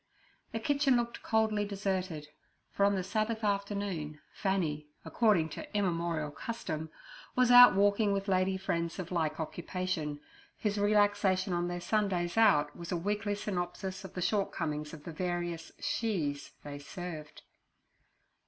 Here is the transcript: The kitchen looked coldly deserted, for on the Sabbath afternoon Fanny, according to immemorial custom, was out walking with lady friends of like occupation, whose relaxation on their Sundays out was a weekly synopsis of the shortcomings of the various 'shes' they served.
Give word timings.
The 0.51 0.59
kitchen 0.59 0.95
looked 0.95 1.21
coldly 1.21 1.63
deserted, 1.63 2.29
for 2.71 2.87
on 2.87 2.95
the 2.95 3.03
Sabbath 3.03 3.43
afternoon 3.43 4.19
Fanny, 4.33 4.87
according 5.05 5.49
to 5.49 5.77
immemorial 5.77 6.31
custom, 6.31 6.89
was 7.35 7.51
out 7.51 7.75
walking 7.75 8.11
with 8.11 8.27
lady 8.27 8.57
friends 8.57 8.97
of 8.97 9.11
like 9.11 9.39
occupation, 9.39 10.19
whose 10.63 10.79
relaxation 10.79 11.53
on 11.53 11.67
their 11.67 11.79
Sundays 11.79 12.35
out 12.35 12.75
was 12.75 12.91
a 12.91 12.97
weekly 12.97 13.35
synopsis 13.35 14.03
of 14.03 14.15
the 14.15 14.23
shortcomings 14.23 14.91
of 14.91 15.03
the 15.03 15.13
various 15.13 15.71
'shes' 15.79 16.53
they 16.63 16.79
served. 16.79 17.43